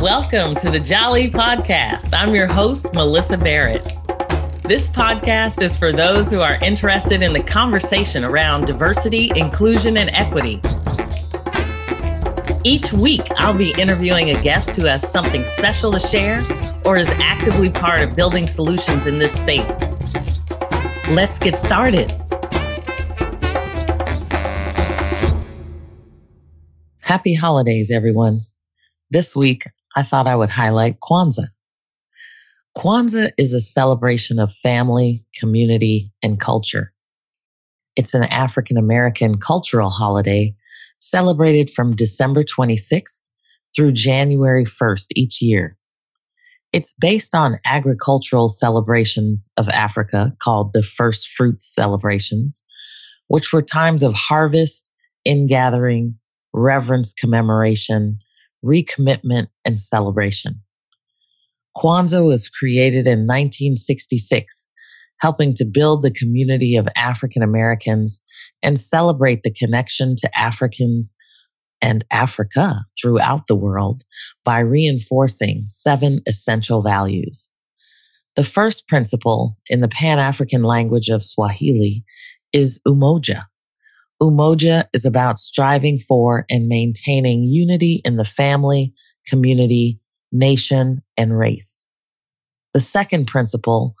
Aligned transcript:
Welcome 0.00 0.54
to 0.54 0.70
the 0.70 0.80
Jali 0.80 1.30
Podcast. 1.30 2.14
I'm 2.14 2.34
your 2.34 2.46
host, 2.46 2.86
Melyssa 2.94 3.38
Barrett. 3.38 3.84
This 4.62 4.88
podcast 4.88 5.60
is 5.60 5.76
for 5.76 5.92
those 5.92 6.30
who 6.30 6.40
are 6.40 6.54
interested 6.54 7.22
in 7.22 7.34
the 7.34 7.42
conversation 7.42 8.24
around 8.24 8.64
diversity, 8.64 9.30
inclusion, 9.36 9.98
and 9.98 10.08
equity. 10.14 10.62
Each 12.64 12.94
week, 12.94 13.20
I'll 13.36 13.54
be 13.54 13.74
interviewing 13.76 14.30
a 14.30 14.42
guest 14.42 14.74
who 14.74 14.86
has 14.86 15.06
something 15.06 15.44
special 15.44 15.92
to 15.92 16.00
share 16.00 16.42
or 16.86 16.96
is 16.96 17.10
actively 17.18 17.68
part 17.68 18.00
of 18.00 18.16
building 18.16 18.46
solutions 18.46 19.06
in 19.06 19.18
this 19.18 19.38
space. 19.38 19.82
Let's 21.10 21.38
get 21.38 21.58
started. 21.58 22.10
Happy 27.02 27.34
holidays, 27.34 27.90
everyone. 27.90 28.46
This 29.10 29.36
week, 29.36 29.64
I 29.96 30.02
thought 30.02 30.26
I 30.26 30.36
would 30.36 30.50
highlight 30.50 31.00
Kwanzaa. 31.00 31.48
Kwanzaa 32.76 33.30
is 33.36 33.52
a 33.52 33.60
celebration 33.60 34.38
of 34.38 34.52
family, 34.52 35.24
community, 35.38 36.12
and 36.22 36.38
culture. 36.38 36.92
It's 37.96 38.14
an 38.14 38.24
African 38.24 38.76
American 38.76 39.38
cultural 39.38 39.90
holiday 39.90 40.54
celebrated 40.98 41.70
from 41.70 41.96
December 41.96 42.44
26th 42.44 43.20
through 43.74 43.92
January 43.92 44.64
1st 44.64 45.06
each 45.16 45.42
year. 45.42 45.76
It's 46.72 46.94
based 47.00 47.34
on 47.34 47.58
agricultural 47.66 48.48
celebrations 48.48 49.50
of 49.56 49.68
Africa 49.70 50.32
called 50.40 50.72
the 50.72 50.84
First 50.84 51.28
Fruits 51.28 51.64
celebrations, 51.74 52.64
which 53.26 53.52
were 53.52 53.62
times 53.62 54.04
of 54.04 54.14
harvest, 54.14 54.92
ingathering, 55.24 56.16
reverence, 56.52 57.12
commemoration, 57.12 58.18
recommitment, 58.64 59.48
and 59.64 59.80
celebration. 59.80 60.62
Kwanzaa 61.76 62.26
was 62.26 62.48
created 62.48 63.06
in 63.06 63.26
1966, 63.26 64.68
helping 65.20 65.54
to 65.54 65.64
build 65.64 66.02
the 66.02 66.10
community 66.10 66.76
of 66.76 66.88
African 66.96 67.42
Americans 67.42 68.22
and 68.62 68.78
celebrate 68.78 69.42
the 69.42 69.52
connection 69.52 70.16
to 70.16 70.38
Africans 70.38 71.16
and 71.82 72.04
Africa 72.10 72.74
throughout 73.00 73.46
the 73.46 73.56
world 73.56 74.02
by 74.44 74.60
reinforcing 74.60 75.62
seven 75.66 76.20
essential 76.26 76.82
values. 76.82 77.50
The 78.36 78.44
first 78.44 78.86
principle 78.86 79.56
in 79.68 79.80
the 79.80 79.88
Pan 79.88 80.18
African 80.18 80.62
language 80.62 81.08
of 81.08 81.24
Swahili 81.24 82.04
is 82.52 82.80
umoja, 82.86 83.44
Umoja 84.22 84.84
is 84.92 85.06
about 85.06 85.38
striving 85.38 85.98
for 85.98 86.44
and 86.50 86.68
maintaining 86.68 87.44
unity 87.44 88.02
in 88.04 88.16
the 88.16 88.24
family, 88.24 88.92
community, 89.26 89.98
nation, 90.30 91.02
and 91.16 91.38
race. 91.38 91.88
The 92.74 92.80
second 92.80 93.26
principle 93.26 93.94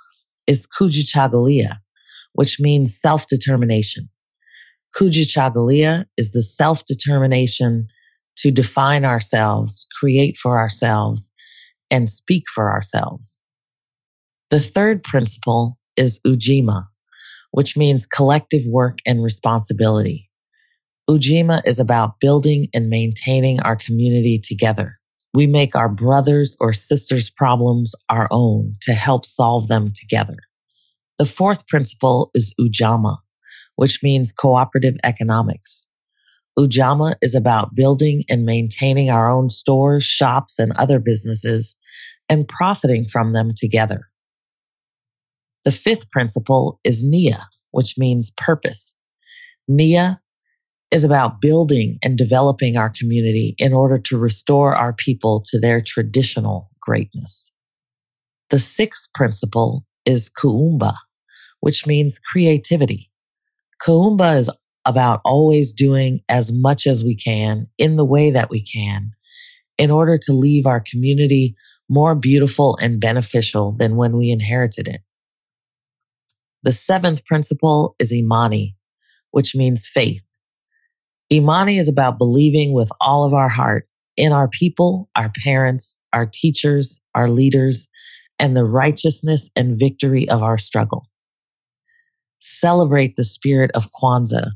is 0.46 0.66
Kujichagulia, 0.66 1.76
which 2.34 2.60
means 2.60 3.00
self-determination. 3.00 4.10
Kujichagulia 4.94 6.04
is 6.16 6.32
the 6.32 6.42
self-determination 6.42 7.86
to 8.36 8.50
define 8.50 9.04
ourselves, 9.04 9.86
create 9.98 10.36
for 10.36 10.58
ourselves, 10.58 11.32
and 11.90 12.10
speak 12.10 12.44
for 12.54 12.70
ourselves. 12.70 13.42
The 14.50 14.60
third 14.60 15.02
principle 15.02 15.78
is 15.96 16.20
Ujima, 16.26 16.86
which 17.52 17.76
means 17.76 18.06
collective 18.06 18.62
work 18.66 18.98
and 19.06 19.22
responsibility. 19.22 20.30
Ujima 21.08 21.60
is 21.64 21.80
about 21.80 22.20
building 22.20 22.68
and 22.72 22.88
maintaining 22.88 23.60
our 23.60 23.76
community 23.76 24.40
together. 24.42 24.98
We 25.34 25.46
make 25.46 25.74
our 25.74 25.88
brothers 25.88 26.56
or 26.60 26.72
sisters' 26.72 27.30
problems 27.30 27.94
our 28.08 28.28
own 28.30 28.76
to 28.82 28.92
help 28.92 29.24
solve 29.24 29.68
them 29.68 29.92
together. 29.94 30.36
The 31.18 31.26
fourth 31.26 31.66
principle 31.68 32.30
is 32.34 32.54
Ujamaa, 32.60 33.18
which 33.76 34.02
means 34.02 34.32
cooperative 34.32 34.96
economics. 35.04 35.88
Ujamaa 36.58 37.14
is 37.22 37.34
about 37.34 37.74
building 37.74 38.24
and 38.28 38.44
maintaining 38.44 39.10
our 39.10 39.30
own 39.30 39.50
stores, 39.50 40.04
shops, 40.04 40.58
and 40.58 40.72
other 40.72 40.98
businesses 40.98 41.78
and 42.28 42.46
profiting 42.46 43.04
from 43.04 43.32
them 43.32 43.52
together. 43.56 44.09
The 45.64 45.72
fifth 45.72 46.10
principle 46.10 46.80
is 46.84 47.04
Nia, 47.04 47.48
which 47.70 47.98
means 47.98 48.32
purpose. 48.36 48.98
Nia 49.68 50.20
is 50.90 51.04
about 51.04 51.40
building 51.40 51.98
and 52.02 52.18
developing 52.18 52.76
our 52.76 52.90
community 52.90 53.54
in 53.58 53.72
order 53.72 53.98
to 53.98 54.18
restore 54.18 54.74
our 54.74 54.92
people 54.92 55.42
to 55.46 55.60
their 55.60 55.80
traditional 55.80 56.70
greatness. 56.80 57.54
The 58.48 58.58
sixth 58.58 59.12
principle 59.14 59.86
is 60.04 60.30
Kuumba, 60.30 60.94
which 61.60 61.86
means 61.86 62.18
creativity. 62.18 63.10
Kuumba 63.80 64.38
is 64.38 64.50
about 64.86 65.20
always 65.24 65.72
doing 65.72 66.20
as 66.28 66.50
much 66.52 66.86
as 66.86 67.04
we 67.04 67.14
can 67.14 67.68
in 67.78 67.96
the 67.96 68.04
way 68.04 68.30
that 68.30 68.50
we 68.50 68.62
can 68.62 69.12
in 69.78 69.90
order 69.90 70.18
to 70.18 70.32
leave 70.32 70.66
our 70.66 70.80
community 70.80 71.54
more 71.88 72.14
beautiful 72.14 72.76
and 72.82 73.00
beneficial 73.00 73.72
than 73.72 73.96
when 73.96 74.16
we 74.16 74.30
inherited 74.30 74.88
it. 74.88 75.00
The 76.62 76.72
seventh 76.72 77.24
principle 77.24 77.94
is 77.98 78.12
Imani, 78.12 78.76
which 79.30 79.54
means 79.54 79.86
faith. 79.86 80.22
Imani 81.32 81.78
is 81.78 81.88
about 81.88 82.18
believing 82.18 82.74
with 82.74 82.90
all 83.00 83.24
of 83.24 83.32
our 83.32 83.48
heart 83.48 83.88
in 84.16 84.32
our 84.32 84.48
people, 84.48 85.08
our 85.16 85.30
parents, 85.44 86.04
our 86.12 86.26
teachers, 86.26 87.00
our 87.14 87.28
leaders, 87.28 87.88
and 88.38 88.56
the 88.56 88.66
righteousness 88.66 89.50
and 89.56 89.78
victory 89.78 90.28
of 90.28 90.42
our 90.42 90.58
struggle. 90.58 91.06
Celebrate 92.40 93.16
the 93.16 93.24
spirit 93.24 93.70
of 93.74 93.90
Kwanzaa 93.92 94.50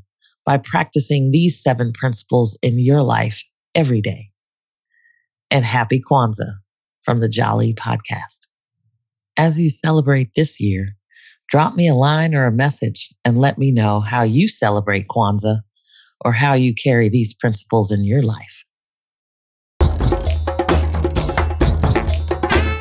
by 0.45 0.57
practicing 0.57 1.31
these 1.31 1.61
seven 1.61 1.93
principles 1.93 2.57
in 2.61 2.77
your 2.77 3.01
life 3.01 3.43
every 3.73 4.01
day. 4.01 4.31
And 5.49 5.65
happy 5.65 6.01
Kwanzaa 6.01 6.59
from 7.01 7.19
the 7.19 7.29
Jali 7.29 7.73
Podcast. 7.73 8.47
As 9.37 9.59
you 9.59 9.69
celebrate 9.69 10.31
this 10.35 10.59
year, 10.59 10.95
drop 11.49 11.75
me 11.75 11.87
a 11.87 11.95
line 11.95 12.33
or 12.35 12.45
a 12.45 12.51
message 12.51 13.13
and 13.23 13.39
let 13.39 13.57
me 13.57 13.71
know 13.71 13.99
how 13.99 14.23
you 14.23 14.47
celebrate 14.47 15.07
Kwanzaa 15.07 15.61
or 16.23 16.33
how 16.33 16.53
you 16.53 16.73
carry 16.73 17.09
these 17.09 17.33
principles 17.33 17.91
in 17.91 18.03
your 18.03 18.21
life. 18.21 18.63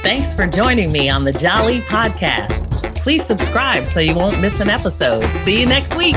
Thanks 0.02 0.34
for 0.34 0.46
joining 0.46 0.92
me 0.92 1.08
on 1.08 1.24
the 1.24 1.32
Jali 1.32 1.80
Podcast. 1.80 2.70
Please 2.96 3.24
subscribe 3.24 3.86
so 3.86 4.00
you 4.00 4.14
won't 4.14 4.40
miss 4.40 4.60
an 4.60 4.70
episode. 4.70 5.36
See 5.36 5.60
you 5.60 5.66
next 5.66 5.96
week. 5.96 6.16